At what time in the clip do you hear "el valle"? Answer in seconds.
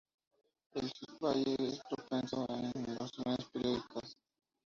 0.73-1.55